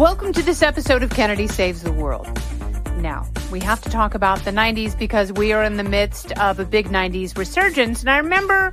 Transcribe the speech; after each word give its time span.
Welcome 0.00 0.32
to 0.32 0.42
this 0.42 0.62
episode 0.62 1.02
of 1.02 1.10
Kennedy 1.10 1.46
Saves 1.46 1.82
the 1.82 1.92
World. 1.92 2.26
Now, 2.96 3.28
we 3.52 3.60
have 3.60 3.82
to 3.82 3.90
talk 3.90 4.14
about 4.14 4.42
the 4.46 4.50
90s 4.50 4.98
because 4.98 5.30
we 5.30 5.52
are 5.52 5.62
in 5.62 5.76
the 5.76 5.84
midst 5.84 6.32
of 6.38 6.58
a 6.58 6.64
big 6.64 6.86
90s 6.88 7.36
resurgence. 7.36 8.00
And 8.00 8.08
I 8.08 8.16
remember 8.16 8.72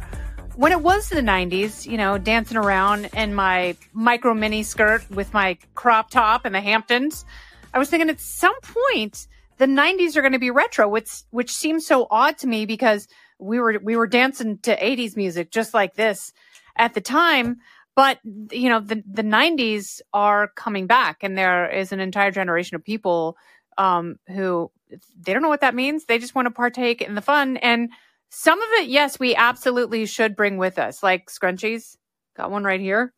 when 0.55 0.71
it 0.71 0.79
was 0.79 1.09
the 1.09 1.19
90s, 1.19 1.85
you 1.85 1.97
know, 1.97 2.17
dancing 2.17 2.55
around 2.55 3.09
in 3.13 3.35
my 3.35 3.75
micro 3.91 4.33
mini 4.33 4.63
skirt 4.63 5.03
with 5.11 5.33
my 5.33 5.57
crop 5.75 6.11
top 6.11 6.45
and 6.45 6.55
the 6.55 6.61
Hamptons. 6.61 7.25
I 7.73 7.79
was 7.79 7.89
thinking 7.89 8.09
at 8.09 8.21
some 8.21 8.55
point 8.61 9.27
the 9.57 9.65
90s 9.65 10.15
are 10.15 10.21
going 10.21 10.31
to 10.31 10.39
be 10.39 10.49
retro, 10.49 10.87
which 10.87 11.23
which 11.31 11.51
seems 11.51 11.85
so 11.85 12.07
odd 12.09 12.37
to 12.37 12.47
me 12.47 12.65
because 12.65 13.05
we 13.37 13.59
were 13.59 13.77
we 13.83 13.97
were 13.97 14.07
dancing 14.07 14.59
to 14.59 14.79
80s 14.79 15.17
music 15.17 15.51
just 15.51 15.73
like 15.73 15.95
this 15.95 16.31
at 16.77 16.93
the 16.93 17.01
time. 17.01 17.57
But 17.97 18.19
you 18.51 18.69
know, 18.69 18.79
the 18.79 19.03
the 19.11 19.23
'90s 19.23 20.01
are 20.13 20.49
coming 20.49 20.85
back, 20.85 21.23
and 21.23 21.35
there 21.35 21.67
is 21.67 21.91
an 21.91 21.99
entire 21.99 22.29
generation 22.29 22.75
of 22.75 22.83
people 22.83 23.37
um, 23.79 24.17
who 24.27 24.71
they 25.19 25.33
don't 25.33 25.41
know 25.41 25.49
what 25.49 25.61
that 25.61 25.73
means. 25.73 26.05
They 26.05 26.19
just 26.19 26.35
want 26.35 26.45
to 26.45 26.51
partake 26.51 27.01
in 27.01 27.15
the 27.15 27.23
fun, 27.23 27.57
and 27.57 27.89
some 28.29 28.61
of 28.61 28.69
it, 28.73 28.87
yes, 28.89 29.19
we 29.19 29.35
absolutely 29.35 30.05
should 30.05 30.35
bring 30.35 30.57
with 30.57 30.77
us, 30.77 31.01
like 31.01 31.31
scrunchies. 31.31 31.97
Got 32.35 32.51
one 32.51 32.63
right 32.63 32.79
here. 32.79 33.15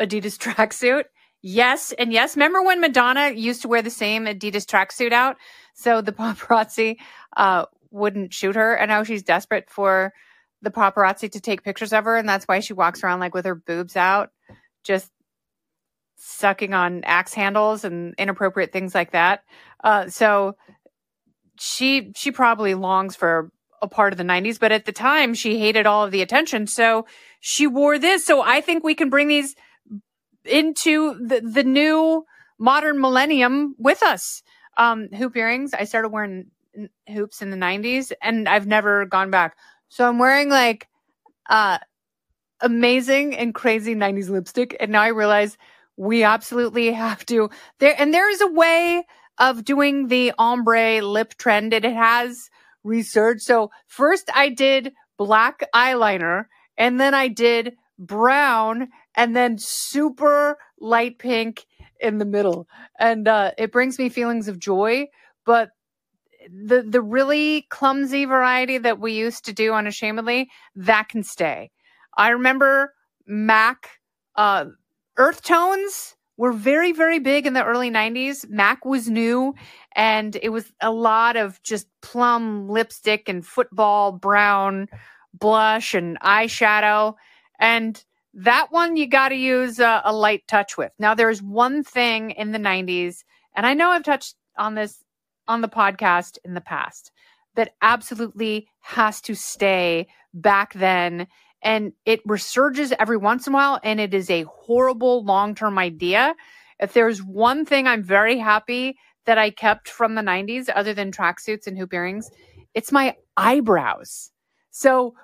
Adidas 0.00 0.38
tracksuit. 0.54 1.04
Yes, 1.42 1.92
and 1.92 2.10
yes. 2.10 2.36
Remember 2.36 2.62
when 2.62 2.80
Madonna 2.80 3.32
used 3.32 3.60
to 3.62 3.68
wear 3.68 3.82
the 3.82 3.90
same 3.90 4.24
Adidas 4.24 4.64
tracksuit 4.64 5.12
out, 5.12 5.36
so 5.74 6.00
the 6.00 6.12
paparazzi 6.20 6.96
uh, 7.36 7.66
wouldn't 7.90 8.32
shoot 8.32 8.56
her, 8.56 8.74
and 8.74 8.88
now 8.88 9.02
she's 9.02 9.22
desperate 9.22 9.68
for 9.68 10.14
the 10.64 10.70
paparazzi 10.70 11.30
to 11.30 11.40
take 11.40 11.62
pictures 11.62 11.92
of 11.92 12.04
her, 12.04 12.16
and 12.16 12.28
that's 12.28 12.46
why 12.46 12.60
she 12.60 12.72
walks 12.72 13.02
around 13.02 13.20
like 13.20 13.34
with 13.34 13.44
her 13.44 13.54
boobs 13.54 13.96
out, 13.96 14.30
just 14.82 15.10
sucking 16.16 16.74
on 16.74 17.02
axe 17.04 17.34
handles 17.34 17.84
and 17.84 18.14
inappropriate 18.18 18.72
things 18.72 18.94
like 18.94 19.12
that. 19.12 19.44
Uh, 19.82 20.08
so 20.08 20.56
she 21.58 22.12
she 22.16 22.30
probably 22.30 22.74
longs 22.74 23.14
for 23.14 23.50
a 23.82 23.88
part 23.88 24.12
of 24.12 24.16
the 24.16 24.24
90s, 24.24 24.58
but 24.58 24.72
at 24.72 24.86
the 24.86 24.92
time 24.92 25.34
she 25.34 25.58
hated 25.58 25.86
all 25.86 26.04
of 26.04 26.10
the 26.10 26.22
attention, 26.22 26.66
so 26.66 27.06
she 27.40 27.66
wore 27.66 27.98
this. 27.98 28.24
So 28.24 28.42
I 28.42 28.60
think 28.60 28.82
we 28.82 28.94
can 28.94 29.10
bring 29.10 29.28
these 29.28 29.54
into 30.44 31.14
the 31.14 31.40
the 31.40 31.64
new 31.64 32.24
modern 32.58 33.00
millennium 33.00 33.74
with 33.78 34.02
us. 34.02 34.42
Um, 34.76 35.08
hoop 35.12 35.36
earrings. 35.36 35.72
I 35.72 35.84
started 35.84 36.08
wearing 36.08 36.50
hoops 37.08 37.42
in 37.42 37.50
the 37.50 37.56
90s 37.56 38.12
and 38.22 38.48
I've 38.48 38.66
never 38.66 39.06
gone 39.06 39.30
back. 39.30 39.56
So 39.94 40.08
I'm 40.08 40.18
wearing 40.18 40.48
like 40.48 40.88
uh 41.48 41.78
amazing 42.60 43.36
and 43.36 43.54
crazy 43.54 43.94
90s 43.94 44.28
lipstick 44.28 44.76
and 44.80 44.90
now 44.90 45.02
I 45.02 45.08
realize 45.08 45.56
we 45.96 46.24
absolutely 46.24 46.90
have 46.90 47.24
to 47.26 47.48
there 47.78 47.94
and 47.96 48.12
there 48.12 48.28
is 48.28 48.40
a 48.40 48.50
way 48.50 49.04
of 49.38 49.64
doing 49.64 50.08
the 50.08 50.32
ombre 50.36 51.00
lip 51.00 51.34
trend 51.36 51.72
and 51.72 51.84
it 51.84 51.94
has 51.94 52.50
research. 52.82 53.42
So 53.42 53.70
first 53.86 54.28
I 54.34 54.48
did 54.48 54.94
black 55.16 55.62
eyeliner 55.72 56.46
and 56.76 57.00
then 57.00 57.14
I 57.14 57.28
did 57.28 57.76
brown 57.96 58.88
and 59.16 59.36
then 59.36 59.58
super 59.58 60.58
light 60.80 61.20
pink 61.20 61.66
in 62.00 62.18
the 62.18 62.24
middle. 62.24 62.66
And 62.98 63.28
uh, 63.28 63.52
it 63.56 63.70
brings 63.70 63.96
me 64.00 64.08
feelings 64.08 64.48
of 64.48 64.58
joy, 64.58 65.06
but 65.46 65.70
the 66.50 66.82
the 66.82 67.00
really 67.00 67.66
clumsy 67.70 68.24
variety 68.24 68.78
that 68.78 69.00
we 69.00 69.12
used 69.12 69.44
to 69.46 69.52
do 69.52 69.72
unashamedly 69.72 70.50
that 70.76 71.08
can 71.08 71.22
stay. 71.22 71.70
I 72.16 72.30
remember 72.30 72.94
MAC 73.26 73.88
uh, 74.36 74.66
earth 75.16 75.42
tones 75.42 76.16
were 76.36 76.52
very 76.52 76.92
very 76.92 77.18
big 77.18 77.46
in 77.46 77.52
the 77.52 77.64
early 77.64 77.90
90s 77.90 78.48
MAC 78.48 78.84
was 78.84 79.08
new 79.08 79.54
and 79.94 80.36
it 80.42 80.48
was 80.48 80.72
a 80.80 80.90
lot 80.90 81.36
of 81.36 81.62
just 81.62 81.86
plum 82.02 82.68
lipstick 82.68 83.28
and 83.28 83.46
football 83.46 84.12
brown 84.12 84.88
blush 85.32 85.94
and 85.94 86.18
eyeshadow. 86.20 87.14
And 87.58 88.02
that 88.34 88.72
one 88.72 88.96
you 88.96 89.06
got 89.06 89.28
to 89.28 89.36
use 89.36 89.78
a, 89.78 90.02
a 90.04 90.12
light 90.12 90.42
touch 90.48 90.76
with. 90.76 90.90
Now 90.98 91.14
there's 91.14 91.40
one 91.40 91.84
thing 91.84 92.32
in 92.32 92.50
the 92.50 92.58
90s 92.58 93.22
and 93.54 93.66
i 93.66 93.74
know 93.74 93.90
i've 93.90 94.02
touched 94.02 94.34
on 94.56 94.74
this 94.74 95.03
on 95.48 95.60
the 95.60 95.68
podcast 95.68 96.38
in 96.44 96.54
the 96.54 96.60
past 96.60 97.10
that 97.54 97.74
absolutely 97.82 98.68
has 98.80 99.20
to 99.22 99.34
stay 99.34 100.08
back 100.32 100.74
then. 100.74 101.26
And 101.62 101.92
it 102.04 102.26
resurges 102.26 102.92
every 102.98 103.16
once 103.16 103.46
in 103.46 103.52
a 103.52 103.56
while, 103.56 103.80
and 103.82 104.00
it 104.00 104.12
is 104.12 104.28
a 104.28 104.42
horrible 104.42 105.24
long 105.24 105.54
term 105.54 105.78
idea. 105.78 106.34
If 106.78 106.92
there's 106.92 107.22
one 107.22 107.64
thing 107.64 107.86
I'm 107.86 108.02
very 108.02 108.38
happy 108.38 108.96
that 109.24 109.38
I 109.38 109.50
kept 109.50 109.88
from 109.88 110.14
the 110.14 110.22
90s, 110.22 110.68
other 110.74 110.92
than 110.92 111.10
tracksuits 111.10 111.66
and 111.66 111.78
hoop 111.78 111.94
earrings, 111.94 112.30
it's 112.74 112.92
my 112.92 113.16
eyebrows. 113.36 114.30
So 114.70 115.14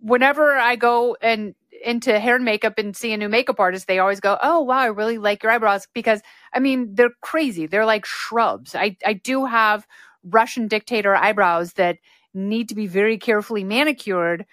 whenever 0.00 0.56
I 0.56 0.76
go 0.76 1.16
and 1.20 1.54
into 1.84 2.18
hair 2.18 2.36
and 2.36 2.44
makeup 2.44 2.78
and 2.78 2.96
see 2.96 3.12
a 3.12 3.16
new 3.16 3.28
makeup 3.28 3.60
artist, 3.60 3.86
they 3.86 3.98
always 3.98 4.20
go, 4.20 4.38
"Oh 4.42 4.60
wow, 4.60 4.78
I 4.78 4.86
really 4.86 5.18
like 5.18 5.42
your 5.42 5.52
eyebrows." 5.52 5.86
Because 5.94 6.20
I 6.54 6.60
mean, 6.60 6.94
they're 6.94 7.10
crazy. 7.22 7.66
They're 7.66 7.86
like 7.86 8.04
shrubs. 8.06 8.74
I 8.74 8.96
I 9.06 9.14
do 9.14 9.46
have 9.46 9.86
Russian 10.24 10.68
dictator 10.68 11.14
eyebrows 11.14 11.74
that 11.74 11.98
need 12.34 12.68
to 12.68 12.74
be 12.74 12.86
very 12.86 13.18
carefully 13.18 13.64
manicured, 13.64 14.44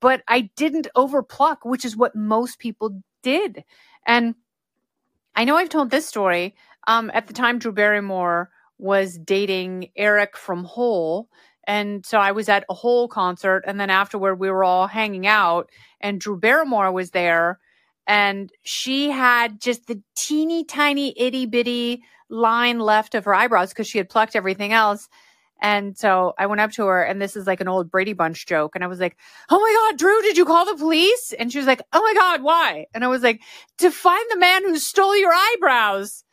but 0.00 0.22
I 0.28 0.50
didn't 0.56 0.88
overpluck, 0.96 1.58
which 1.64 1.84
is 1.84 1.96
what 1.96 2.14
most 2.14 2.58
people 2.58 3.02
did. 3.22 3.64
And 4.06 4.34
I 5.36 5.44
know 5.44 5.56
I've 5.56 5.68
told 5.68 5.90
this 5.90 6.06
story. 6.06 6.54
Um, 6.86 7.10
at 7.14 7.26
the 7.26 7.32
time, 7.32 7.58
Drew 7.58 7.72
Barrymore 7.72 8.50
was 8.78 9.18
dating 9.18 9.90
Eric 9.96 10.36
from 10.36 10.64
Hole, 10.64 11.28
and 11.66 12.04
so 12.04 12.18
I 12.18 12.32
was 12.32 12.48
at 12.48 12.64
a 12.68 12.74
Hole 12.74 13.08
concert, 13.08 13.64
and 13.66 13.78
then 13.78 13.90
afterward, 13.90 14.36
we 14.36 14.50
were 14.50 14.64
all 14.64 14.86
hanging 14.86 15.26
out, 15.26 15.70
and 16.00 16.20
Drew 16.20 16.38
Barrymore 16.38 16.92
was 16.92 17.10
there, 17.10 17.58
and 18.06 18.50
she 18.62 19.10
had 19.10 19.60
just 19.60 19.86
the 19.86 20.00
teeny 20.16 20.64
tiny 20.64 21.14
itty 21.16 21.46
bitty 21.46 22.02
line 22.28 22.78
left 22.78 23.14
of 23.14 23.24
her 23.24 23.34
eyebrows 23.34 23.70
because 23.70 23.86
she 23.86 23.98
had 23.98 24.08
plucked 24.08 24.36
everything 24.36 24.72
else. 24.72 25.08
And 25.62 25.96
so 25.96 26.34
I 26.38 26.46
went 26.46 26.60
up 26.60 26.72
to 26.72 26.86
her, 26.86 27.02
and 27.02 27.22
this 27.22 27.36
is 27.36 27.46
like 27.46 27.60
an 27.60 27.68
old 27.68 27.90
Brady 27.90 28.12
Bunch 28.12 28.44
joke. 28.46 28.72
And 28.74 28.84
I 28.84 28.86
was 28.86 29.00
like, 29.00 29.16
Oh 29.48 29.58
my 29.60 29.90
God, 29.90 29.98
Drew, 29.98 30.20
did 30.22 30.36
you 30.36 30.44
call 30.44 30.66
the 30.66 30.76
police? 30.76 31.32
And 31.38 31.50
she 31.50 31.58
was 31.58 31.66
like, 31.66 31.80
Oh 31.92 32.02
my 32.02 32.14
God, 32.14 32.42
why? 32.42 32.86
And 32.92 33.04
I 33.04 33.08
was 33.08 33.22
like, 33.22 33.40
To 33.78 33.90
find 33.90 34.24
the 34.30 34.38
man 34.38 34.64
who 34.64 34.78
stole 34.78 35.16
your 35.16 35.32
eyebrows. 35.32 36.23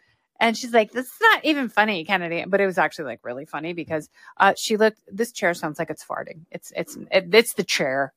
And 0.41 0.57
she's 0.57 0.73
like, 0.73 0.91
this 0.91 1.05
is 1.05 1.21
not 1.21 1.45
even 1.45 1.69
funny, 1.69 2.03
Kennedy. 2.03 2.43
But 2.47 2.59
it 2.59 2.65
was 2.65 2.79
actually 2.79 3.05
like 3.05 3.19
really 3.23 3.45
funny 3.45 3.73
because 3.73 4.09
uh, 4.37 4.55
she 4.57 4.75
looked, 4.75 4.99
this 5.07 5.31
chair 5.31 5.53
sounds 5.53 5.77
like 5.77 5.91
it's 5.91 6.03
farting. 6.03 6.45
It's, 6.49 6.73
it's, 6.75 6.97
it, 7.11 7.29
it's 7.31 7.53
the 7.53 7.63
chair. 7.63 8.11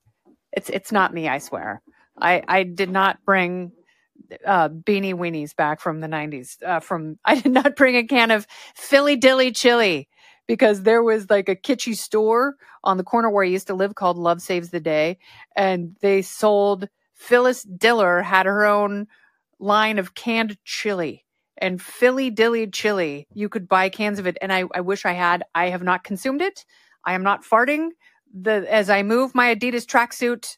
It's, 0.51 0.71
it's 0.71 0.91
not 0.91 1.13
me, 1.13 1.29
I 1.29 1.37
swear. 1.37 1.83
I, 2.19 2.43
I 2.49 2.63
did 2.63 2.91
not 2.91 3.19
bring 3.27 3.73
uh, 4.47 4.71
beanie 4.71 5.13
weenies 5.13 5.55
back 5.55 5.81
from 5.81 6.01
the 6.01 6.07
90s. 6.07 6.63
Uh, 6.63 6.81
from, 6.81 7.19
I 7.27 7.39
did 7.39 7.53
not 7.53 7.77
bring 7.77 7.95
a 7.95 8.05
can 8.05 8.31
of 8.31 8.47
Philly 8.75 9.17
Dilly 9.17 9.53
chili 9.53 10.09
because 10.47 10.83
there 10.83 11.03
was 11.03 11.29
like 11.29 11.51
a 11.51 11.57
kitschy 11.57 11.95
store 11.95 12.57
on 12.83 12.97
the 12.97 13.05
corner 13.05 13.29
where 13.29 13.45
I 13.45 13.49
used 13.49 13.67
to 13.67 13.75
live 13.75 13.97
called 13.97 14.17
Love 14.17 14.41
Saves 14.41 14.71
the 14.71 14.81
Day. 14.81 15.19
And 15.57 15.95
they 16.01 16.23
sold, 16.23 16.89
Phyllis 17.13 17.65
Diller 17.65 18.23
had 18.23 18.47
her 18.47 18.65
own 18.65 19.09
line 19.59 19.99
of 19.99 20.15
canned 20.15 20.57
chili 20.65 21.25
and 21.59 21.81
Philly 21.81 22.31
Dilly 22.31 22.67
chili. 22.69 23.27
You 23.35 23.49
could 23.49 23.69
buy 23.69 23.89
cans 23.89 24.19
of 24.19 24.27
it, 24.27 24.39
and 24.43 24.53
I, 24.53 24.65
I 24.75 24.81
wish 24.81 25.05
I 25.05 25.13
had. 25.13 25.45
I 25.55 25.71
have 25.71 25.83
not 25.83 26.05
consumed 26.05 26.43
it. 26.43 26.65
I 27.05 27.15
am 27.15 27.23
not 27.23 27.45
farting. 27.45 27.91
The 28.35 28.67
as 28.73 28.91
I 28.91 29.03
move 29.03 29.35
my 29.35 29.55
Adidas 29.55 29.87
tracksuit 29.87 30.57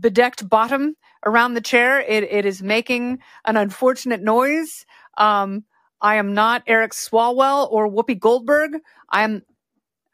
bedecked 0.00 0.48
bottom 0.48 0.96
around 1.24 1.54
the 1.54 1.60
chair, 1.60 2.00
it, 2.00 2.24
it 2.24 2.46
is 2.46 2.62
making 2.62 3.18
an 3.46 3.56
unfortunate 3.56 4.22
noise. 4.22 4.86
Um, 5.18 5.64
I 6.00 6.16
am 6.16 6.34
not 6.34 6.62
Eric 6.66 6.92
Swalwell 6.92 7.70
or 7.70 7.90
Whoopi 7.90 8.18
Goldberg. 8.18 8.78
I 9.10 9.22
am. 9.22 9.42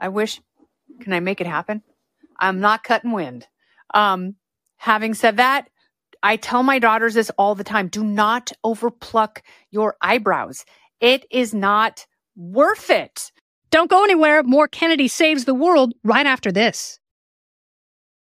I 0.00 0.08
wish. 0.08 0.40
Can 1.00 1.12
I 1.12 1.20
make 1.20 1.40
it 1.40 1.46
happen? 1.46 1.82
I'm 2.38 2.60
not 2.60 2.84
cutting 2.84 3.12
wind. 3.12 3.46
Um, 3.94 4.36
having 4.76 5.14
said 5.14 5.38
that, 5.38 5.68
I 6.22 6.36
tell 6.36 6.62
my 6.62 6.78
daughters 6.78 7.14
this 7.14 7.30
all 7.36 7.54
the 7.54 7.64
time. 7.64 7.88
Do 7.88 8.04
not 8.04 8.52
overpluck 8.64 9.38
your 9.70 9.96
eyebrows. 10.00 10.64
It 11.00 11.26
is 11.30 11.52
not 11.52 12.06
worth 12.36 12.90
it. 12.90 13.32
Don't 13.70 13.90
go 13.90 14.04
anywhere. 14.04 14.42
More 14.42 14.68
Kennedy 14.68 15.08
saves 15.08 15.44
the 15.44 15.54
world 15.54 15.94
right 16.04 16.26
after 16.26 16.52
this. 16.52 17.00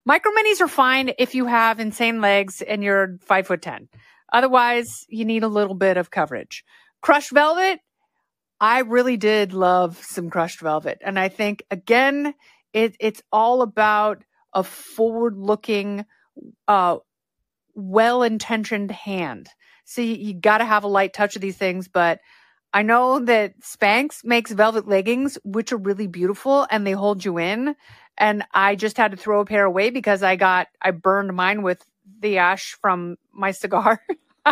Micro 0.05 0.31
minis 0.31 0.61
are 0.61 0.67
fine 0.67 1.11
if 1.17 1.33
you 1.33 1.45
have 1.45 1.79
insane 1.79 2.21
legs 2.21 2.61
and 2.61 2.83
you're 2.83 3.17
five 3.21 3.47
foot 3.47 3.61
10. 3.61 3.87
Otherwise, 4.31 5.05
you 5.09 5.25
need 5.25 5.43
a 5.43 5.47
little 5.47 5.75
bit 5.75 5.97
of 5.97 6.11
coverage. 6.11 6.63
Crushed 7.01 7.31
velvet. 7.31 7.79
I 8.59 8.79
really 8.79 9.17
did 9.17 9.53
love 9.53 9.97
some 10.03 10.29
crushed 10.29 10.59
velvet. 10.59 10.99
And 11.01 11.19
I 11.19 11.29
think 11.29 11.63
again, 11.71 12.33
it, 12.73 12.95
it's 12.99 13.21
all 13.31 13.61
about 13.61 14.23
a 14.53 14.63
forward 14.63 15.37
looking, 15.37 16.05
uh, 16.67 16.97
well 17.75 18.23
intentioned 18.23 18.91
hand. 18.91 19.49
So 19.85 20.01
you, 20.01 20.15
you 20.15 20.33
got 20.33 20.59
to 20.59 20.65
have 20.65 20.83
a 20.83 20.87
light 20.87 21.13
touch 21.13 21.35
of 21.35 21.41
these 21.41 21.57
things. 21.57 21.87
But 21.87 22.19
I 22.73 22.81
know 22.81 23.19
that 23.19 23.59
Spanx 23.61 24.23
makes 24.23 24.51
velvet 24.51 24.87
leggings, 24.87 25.37
which 25.43 25.71
are 25.71 25.77
really 25.77 26.07
beautiful 26.07 26.67
and 26.71 26.85
they 26.85 26.91
hold 26.93 27.23
you 27.23 27.37
in. 27.37 27.75
And 28.17 28.43
I 28.53 28.75
just 28.75 28.97
had 28.97 29.11
to 29.11 29.17
throw 29.17 29.41
a 29.41 29.45
pair 29.45 29.65
away 29.65 29.89
because 29.89 30.23
I 30.23 30.35
got, 30.35 30.67
I 30.81 30.91
burned 30.91 31.35
mine 31.35 31.61
with 31.61 31.83
the 32.19 32.37
ash 32.39 32.75
from 32.81 33.17
my 33.31 33.51
cigar. 33.51 34.01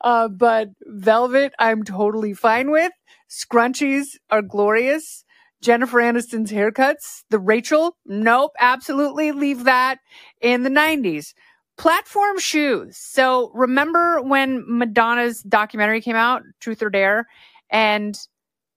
uh, 0.00 0.28
but 0.28 0.68
velvet, 0.82 1.52
I'm 1.58 1.84
totally 1.84 2.34
fine 2.34 2.70
with. 2.70 2.92
Scrunchies 3.28 4.16
are 4.30 4.42
glorious. 4.42 5.24
Jennifer 5.62 5.98
Aniston's 5.98 6.50
haircuts, 6.50 7.24
the 7.30 7.38
Rachel, 7.38 7.96
nope, 8.06 8.52
absolutely 8.58 9.32
leave 9.32 9.64
that 9.64 9.98
in 10.40 10.62
the 10.62 10.70
90s. 10.70 11.34
Platform 11.76 12.38
shoes. 12.38 12.96
So 12.96 13.50
remember 13.54 14.22
when 14.22 14.64
Madonna's 14.66 15.42
documentary 15.42 16.00
came 16.00 16.16
out, 16.16 16.42
Truth 16.60 16.82
or 16.82 16.90
Dare, 16.90 17.26
and 17.70 18.18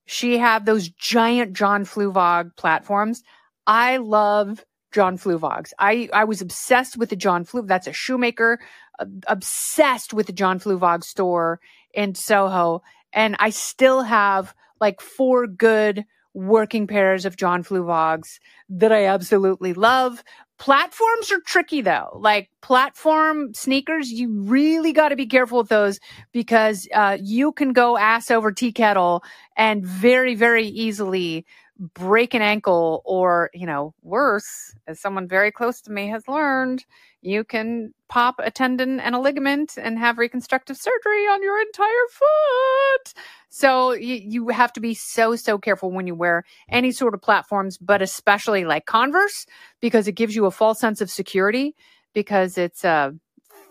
she 0.06 0.38
had 0.38 0.66
those 0.66 0.90
giant 0.90 1.54
John 1.54 1.86
Fluevog 1.86 2.56
platforms. 2.56 3.24
I 3.66 3.98
love 3.98 4.64
John 4.92 5.18
Fluevogs. 5.18 5.72
I, 5.80 6.10
I 6.14 6.26
was 6.26 6.42
obsessed 6.42 6.98
with 6.98 7.10
the 7.10 7.16
John 7.16 7.46
Flu. 7.46 7.64
That's 7.64 7.88
a 7.88 7.94
shoemaker, 7.94 8.60
uh, 9.00 9.06
obsessed 9.28 10.14
with 10.14 10.28
the 10.28 10.34
John 10.34 10.60
Fluevog 10.60 11.04
store 11.04 11.60
in 11.94 12.16
Soho. 12.16 12.84
And 13.12 13.36
I 13.40 13.50
still 13.50 14.04
have 14.04 14.54
like 14.80 15.02
four 15.02 15.48
good 15.48 16.06
working 16.34 16.88
pairs 16.88 17.26
of 17.26 17.38
John 17.38 17.64
Fluevogs 17.64 18.40
that 18.70 18.92
I 18.92 19.06
absolutely 19.06 19.74
love. 19.74 20.24
Platforms 20.58 21.32
are 21.32 21.42
tricky 21.46 21.82
though. 21.82 22.18
Like 22.20 22.50
platform 22.62 23.54
sneakers, 23.54 24.12
you 24.12 24.42
really 24.42 24.94
got 24.94 25.10
to 25.10 25.16
be 25.16 25.26
careful 25.26 25.60
with 25.60 25.70
those 25.70 26.00
because 26.32 26.88
uh, 26.94 27.18
you 27.22 27.52
can 27.52 27.74
go 27.74 27.98
ass 27.98 28.32
over 28.32 28.52
tea 28.52 28.72
kettle 28.72 29.24
and 29.58 29.86
very, 29.86 30.36
very 30.36 30.68
easily 30.68 31.46
break 31.94 32.34
an 32.34 32.42
ankle 32.42 33.02
or, 33.06 33.50
you 33.54 33.66
know, 33.66 33.94
worse, 34.02 34.76
as 34.88 35.00
someone 35.00 35.28
very 35.28 35.52
close 35.52 35.82
to 35.82 35.92
me 35.92 36.08
has 36.08 36.28
learned, 36.28 36.86
you 37.24 37.44
can 37.44 37.94
pop 38.10 38.36
a 38.40 38.52
tendon 38.52 39.00
and 39.00 39.16
a 39.16 39.20
ligament 39.20 39.78
and 39.78 39.98
have 39.98 40.18
reconstructive 40.18 40.78
surgery 40.78 41.25
on 41.25 41.42
your 41.42 41.60
entire 41.60 42.08
foot. 42.12 43.14
So 43.50 43.94
you, 43.94 44.16
you 44.16 44.48
have 44.50 44.74
to 44.74 44.80
be 44.80 44.94
so, 44.94 45.36
so 45.36 45.58
careful 45.58 45.92
when 45.92 46.06
you 46.06 46.16
wear 46.16 46.44
any 46.70 46.92
sort 46.92 47.14
of 47.14 47.22
platforms, 47.22 47.78
but 47.78 48.02
especially 48.02 48.66
like 48.66 48.86
Converse, 48.86 49.46
because 49.80 50.08
it 50.08 50.14
gives 50.14 50.36
you 50.36 50.46
a 50.46 50.52
false 50.52 50.80
sense 50.80 51.02
of 51.02 51.10
security 51.10 51.75
because 52.14 52.58
it's, 52.58 52.86
uh, 52.86 53.12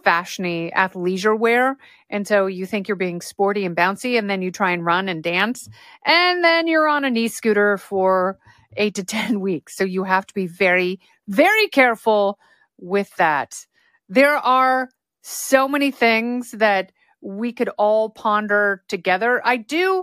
fashiony 0.02 0.72
athleisure 0.72 1.38
wear. 1.38 1.76
And 2.10 2.26
so 2.26 2.46
you 2.46 2.66
think 2.66 2.88
you're 2.88 2.96
being 2.96 3.20
sporty 3.20 3.64
and 3.64 3.76
bouncy, 3.76 4.19
and 4.19 4.28
then 4.28 4.43
you 4.43 4.50
try 4.50 4.72
and 4.72 4.84
run 4.84 5.08
and 5.08 5.22
dance, 5.22 5.69
and 6.04 6.43
then 6.43 6.66
you're 6.66 6.88
on 6.88 7.04
a 7.04 7.10
knee 7.10 7.28
scooter 7.28 7.78
for 7.78 8.38
eight 8.76 8.96
to 8.96 9.04
10 9.04 9.40
weeks. 9.40 9.76
So 9.76 9.84
you 9.84 10.04
have 10.04 10.26
to 10.26 10.34
be 10.34 10.46
very, 10.46 11.00
very 11.28 11.69
careful 11.69 12.38
with 12.82 13.14
that. 13.17 13.67
There 14.08 14.37
are 14.37 14.90
so 15.23 15.69
many 15.69 15.90
things 15.90 16.50
that 16.50 16.93
we 17.23 17.52
could 17.52 17.70
all 17.79 18.11
ponder 18.11 18.82
together. 18.88 19.40
I 19.44 19.56
do, 19.56 20.02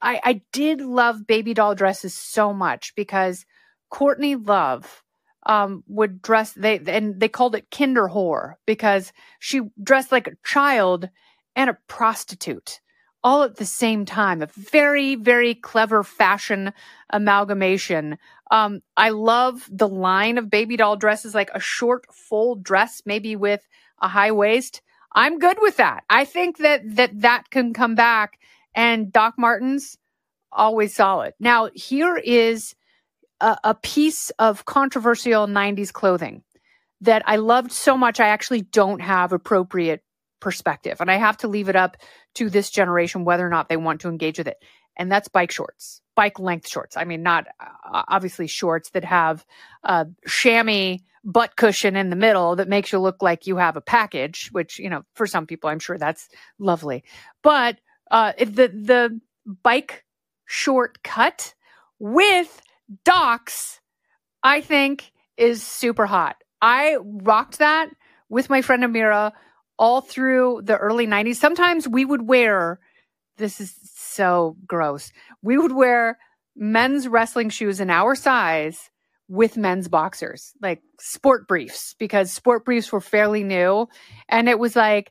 I, 0.00 0.20
I 0.22 0.42
did 0.52 0.80
love 0.80 1.26
baby 1.26 1.52
doll 1.52 1.74
dresses 1.74 2.14
so 2.14 2.54
much 2.54 2.94
because 2.94 3.44
Courtney 3.90 4.36
Love 4.36 5.02
um, 5.44 5.82
would 5.88 6.22
dress 6.22 6.52
they 6.52 6.78
and 6.78 7.18
they 7.18 7.28
called 7.28 7.56
it 7.56 7.70
kinder 7.70 8.08
whore 8.08 8.54
because 8.64 9.12
she 9.40 9.60
dressed 9.82 10.12
like 10.12 10.28
a 10.28 10.36
child 10.44 11.08
and 11.56 11.68
a 11.68 11.78
prostitute 11.88 12.80
all 13.24 13.42
at 13.42 13.56
the 13.56 13.66
same 13.66 14.04
time. 14.04 14.42
A 14.42 14.46
very 14.46 15.14
very 15.14 15.54
clever 15.54 16.02
fashion 16.02 16.72
amalgamation. 17.10 18.18
Um, 18.50 18.82
I 18.96 19.10
love 19.10 19.68
the 19.70 19.88
line 19.88 20.38
of 20.38 20.50
baby 20.50 20.76
doll 20.76 20.96
dresses, 20.96 21.34
like 21.34 21.50
a 21.54 21.60
short 21.60 22.04
full 22.12 22.56
dress, 22.56 23.02
maybe 23.06 23.36
with 23.36 23.66
a 24.00 24.08
high 24.08 24.32
waist. 24.32 24.82
I'm 25.14 25.38
good 25.38 25.58
with 25.60 25.76
that. 25.76 26.04
I 26.10 26.24
think 26.24 26.58
that 26.58 26.82
that 26.96 27.20
that 27.20 27.50
can 27.50 27.72
come 27.72 27.94
back. 27.94 28.38
And 28.74 29.12
Doc 29.12 29.34
Martens 29.38 29.98
always 30.50 30.94
solid. 30.94 31.34
Now 31.38 31.70
here 31.74 32.16
is 32.16 32.74
a, 33.40 33.56
a 33.64 33.74
piece 33.74 34.30
of 34.38 34.64
controversial 34.64 35.46
90s 35.46 35.92
clothing 35.92 36.42
that 37.02 37.22
I 37.26 37.36
loved 37.36 37.72
so 37.72 37.98
much, 37.98 38.20
I 38.20 38.28
actually 38.28 38.62
don't 38.62 39.00
have 39.00 39.32
appropriate 39.32 40.02
perspective. 40.42 41.00
And 41.00 41.10
I 41.10 41.16
have 41.16 41.38
to 41.38 41.48
leave 41.48 41.70
it 41.70 41.76
up 41.76 41.96
to 42.34 42.50
this 42.50 42.68
generation 42.68 43.24
whether 43.24 43.46
or 43.46 43.48
not 43.48 43.70
they 43.70 43.78
want 43.78 44.02
to 44.02 44.08
engage 44.08 44.36
with 44.36 44.48
it. 44.48 44.62
And 44.98 45.10
that's 45.10 45.28
bike 45.28 45.50
shorts, 45.50 46.02
bike 46.14 46.38
length 46.38 46.68
shorts. 46.68 46.98
I 46.98 47.04
mean, 47.04 47.22
not 47.22 47.46
uh, 47.58 48.02
obviously 48.08 48.46
shorts 48.46 48.90
that 48.90 49.04
have 49.04 49.46
a 49.82 50.06
chamois 50.26 50.98
butt 51.24 51.56
cushion 51.56 51.96
in 51.96 52.10
the 52.10 52.16
middle 52.16 52.56
that 52.56 52.68
makes 52.68 52.92
you 52.92 52.98
look 52.98 53.22
like 53.22 53.46
you 53.46 53.56
have 53.56 53.76
a 53.76 53.80
package, 53.80 54.50
which, 54.52 54.78
you 54.78 54.90
know, 54.90 55.02
for 55.14 55.26
some 55.26 55.46
people, 55.46 55.70
I'm 55.70 55.78
sure 55.78 55.96
that's 55.96 56.28
lovely. 56.58 57.04
But 57.42 57.78
uh, 58.10 58.32
the, 58.38 58.68
the 58.68 59.20
bike 59.62 60.04
short 60.44 61.02
cut 61.02 61.54
with 61.98 62.60
Docs, 63.04 63.80
I 64.42 64.60
think, 64.60 65.12
is 65.38 65.62
super 65.62 66.04
hot. 66.04 66.36
I 66.60 66.98
rocked 67.00 67.58
that 67.58 67.88
with 68.28 68.50
my 68.50 68.60
friend 68.60 68.82
Amira 68.82 69.32
all 69.78 70.00
through 70.00 70.62
the 70.64 70.76
early 70.76 71.06
90s. 71.06 71.36
Sometimes 71.36 71.88
we 71.88 72.04
would 72.04 72.22
wear, 72.22 72.78
this 73.36 73.60
is 73.60 73.74
so 73.94 74.56
gross, 74.66 75.12
we 75.42 75.58
would 75.58 75.72
wear 75.72 76.18
men's 76.56 77.08
wrestling 77.08 77.48
shoes 77.48 77.80
in 77.80 77.90
our 77.90 78.14
size 78.14 78.90
with 79.28 79.56
men's 79.56 79.88
boxers, 79.88 80.52
like 80.60 80.82
sport 81.00 81.48
briefs, 81.48 81.94
because 81.98 82.32
sport 82.32 82.64
briefs 82.64 82.92
were 82.92 83.00
fairly 83.00 83.42
new. 83.42 83.88
And 84.28 84.48
it 84.48 84.58
was 84.58 84.76
like, 84.76 85.10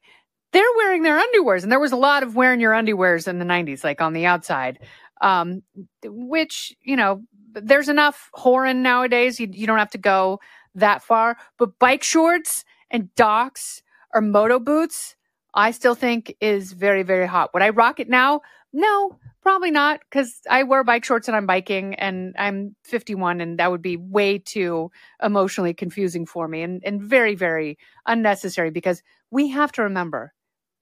they're 0.53 0.63
wearing 0.77 1.03
their 1.03 1.19
underwears. 1.19 1.63
And 1.63 1.71
there 1.71 1.79
was 1.79 1.91
a 1.91 1.97
lot 1.97 2.23
of 2.23 2.35
wearing 2.35 2.59
your 2.59 2.73
underwears 2.73 3.27
in 3.27 3.39
the 3.39 3.45
90s, 3.45 3.83
like 3.83 4.01
on 4.01 4.13
the 4.13 4.25
outside, 4.25 4.79
um, 5.21 5.63
which, 6.03 6.75
you 6.81 6.95
know, 6.95 7.23
there's 7.53 7.89
enough 7.89 8.29
whoring 8.35 8.77
nowadays. 8.77 9.39
You, 9.39 9.47
you 9.51 9.65
don't 9.65 9.79
have 9.79 9.91
to 9.91 9.97
go 9.97 10.39
that 10.75 11.03
far. 11.03 11.37
But 11.57 11.79
bike 11.79 12.03
shorts 12.03 12.63
and 12.89 13.13
Docs 13.15 13.81
or 14.13 14.21
moto 14.21 14.59
boots, 14.59 15.15
I 15.53 15.71
still 15.71 15.95
think 15.95 16.35
is 16.39 16.71
very, 16.73 17.03
very 17.03 17.27
hot. 17.27 17.53
Would 17.53 17.63
I 17.63 17.69
rock 17.69 17.99
it 17.99 18.09
now? 18.09 18.41
No, 18.73 19.17
probably 19.41 19.71
not 19.71 19.99
because 20.01 20.39
I 20.49 20.63
wear 20.63 20.83
bike 20.83 21.03
shorts 21.03 21.27
and 21.27 21.35
I'm 21.35 21.45
biking 21.45 21.95
and 21.95 22.33
I'm 22.37 22.75
51 22.85 23.41
and 23.41 23.59
that 23.59 23.69
would 23.69 23.81
be 23.81 23.97
way 23.97 24.37
too 24.37 24.91
emotionally 25.21 25.73
confusing 25.73 26.25
for 26.25 26.47
me 26.47 26.61
and, 26.61 26.81
and 26.85 27.01
very, 27.01 27.35
very 27.35 27.77
unnecessary 28.05 28.71
because 28.71 29.03
we 29.29 29.49
have 29.49 29.71
to 29.73 29.83
remember 29.83 30.33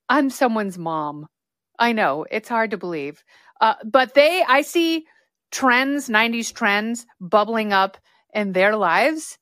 I'm 0.09 0.31
someone's 0.31 0.77
mom. 0.77 1.27
I 1.77 1.93
know 1.93 2.25
it's 2.29 2.49
hard 2.49 2.71
to 2.71 2.77
believe. 2.77 3.23
Uh, 3.61 3.75
but 3.85 4.15
they, 4.15 4.43
I 4.45 4.63
see 4.63 5.05
trends, 5.51 6.09
90s 6.09 6.53
trends 6.53 7.05
bubbling 7.21 7.71
up 7.73 7.97
in 8.33 8.51
their 8.51 8.75
lives. 8.75 9.37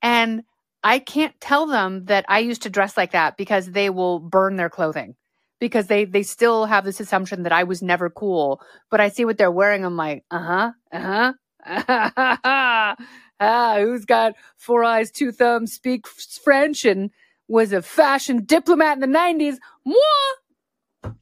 And 0.00 0.44
I 0.84 0.98
can't 0.98 1.38
tell 1.40 1.66
them 1.66 2.06
that 2.06 2.24
I 2.28 2.40
used 2.40 2.62
to 2.62 2.70
dress 2.70 2.96
like 2.96 3.12
that 3.12 3.36
because 3.36 3.70
they 3.70 3.90
will 3.90 4.18
burn 4.18 4.56
their 4.56 4.70
clothing 4.70 5.14
because 5.60 5.86
they 5.86 6.04
they 6.04 6.24
still 6.24 6.66
have 6.66 6.84
this 6.84 6.98
assumption 6.98 7.44
that 7.44 7.52
I 7.52 7.64
was 7.64 7.82
never 7.82 8.10
cool. 8.10 8.60
But 8.90 9.00
I 9.00 9.08
see 9.08 9.24
what 9.24 9.38
they're 9.38 9.50
wearing. 9.50 9.84
I'm 9.84 9.96
like, 9.96 10.24
uh 10.30 10.38
huh, 10.38 10.72
uh 10.92 11.00
huh. 11.00 11.32
ah, 13.40 13.76
who's 13.78 14.04
got 14.04 14.34
four 14.56 14.82
eyes, 14.82 15.10
two 15.10 15.30
thumbs, 15.30 15.72
speak 15.72 16.06
French, 16.08 16.84
and 16.84 17.10
was 17.48 17.72
a 17.72 17.82
fashion 17.82 18.44
diplomat 18.44 19.00
in 19.00 19.12
the 19.12 19.18
90s? 19.18 19.56
Moi! 19.84 21.12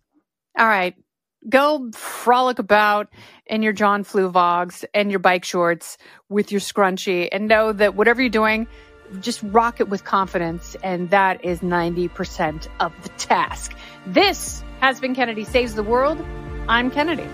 All 0.58 0.66
right, 0.66 0.94
go 1.48 1.90
frolic 1.92 2.58
about 2.58 3.08
in 3.46 3.62
your 3.62 3.72
John 3.72 4.04
Fluevogs 4.04 4.84
and 4.94 5.10
your 5.10 5.20
bike 5.20 5.44
shorts 5.44 5.98
with 6.28 6.50
your 6.52 6.60
scrunchie 6.60 7.28
and 7.32 7.48
know 7.48 7.72
that 7.72 7.94
whatever 7.94 8.20
you're 8.20 8.30
doing, 8.30 8.66
just 9.20 9.42
rock 9.42 9.80
it 9.80 9.88
with 9.88 10.04
confidence. 10.04 10.76
And 10.82 11.10
that 11.10 11.44
is 11.44 11.60
90% 11.60 12.68
of 12.78 12.92
the 13.02 13.08
task. 13.10 13.72
This 14.06 14.62
has 14.80 15.00
been 15.00 15.14
Kennedy 15.14 15.44
Saves 15.44 15.74
the 15.74 15.82
World. 15.82 16.24
I'm 16.68 16.90
Kennedy. 16.90 17.26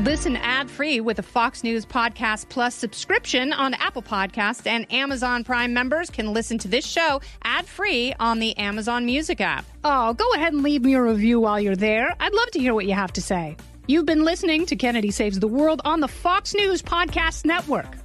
Listen 0.00 0.36
ad 0.38 0.70
free 0.70 1.02
with 1.02 1.18
a 1.18 1.22
Fox 1.22 1.62
News 1.62 1.84
Podcast 1.84 2.48
Plus 2.48 2.74
subscription 2.74 3.52
on 3.52 3.74
Apple 3.74 4.02
Podcasts, 4.02 4.66
and 4.66 4.90
Amazon 4.90 5.44
Prime 5.44 5.74
members 5.74 6.08
can 6.08 6.32
listen 6.32 6.56
to 6.58 6.68
this 6.68 6.86
show 6.86 7.20
ad 7.44 7.66
free 7.66 8.14
on 8.18 8.38
the 8.38 8.56
Amazon 8.56 9.04
Music 9.04 9.42
app. 9.42 9.66
Oh, 9.84 10.14
go 10.14 10.32
ahead 10.32 10.54
and 10.54 10.62
leave 10.62 10.82
me 10.82 10.94
a 10.94 11.02
review 11.02 11.40
while 11.40 11.60
you're 11.60 11.76
there. 11.76 12.16
I'd 12.18 12.32
love 12.32 12.50
to 12.52 12.58
hear 12.58 12.72
what 12.72 12.86
you 12.86 12.94
have 12.94 13.12
to 13.12 13.20
say. 13.20 13.56
You've 13.86 14.06
been 14.06 14.24
listening 14.24 14.64
to 14.66 14.76
Kennedy 14.76 15.10
Saves 15.10 15.38
the 15.40 15.48
World 15.48 15.82
on 15.84 16.00
the 16.00 16.08
Fox 16.08 16.54
News 16.54 16.80
Podcast 16.80 17.44
Network. 17.44 18.01